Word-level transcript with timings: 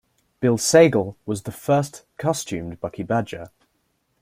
Bill 0.39 0.57
Sagal 0.57 1.13
was 1.27 1.43
the 1.43 1.51
first 1.51 2.05
costumed 2.17 2.79
Bucky 2.79 3.03
Badger. 3.03 3.51